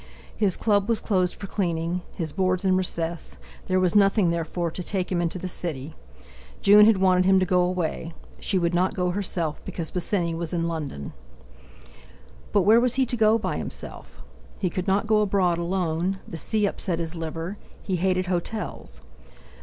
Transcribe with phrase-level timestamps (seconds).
[0.35, 4.81] His Club was closed for cleaning; his Boards in recess; there was nothing, therefore, to
[4.81, 5.93] take him into the City.
[6.63, 10.53] June had wanted him to go away; she would not go herself, because Bosinney was
[10.53, 11.13] in London.
[12.51, 14.23] But where was he to go by himself?
[14.57, 19.01] He could not go abroad alone; the sea upset his liver; he hated hotels.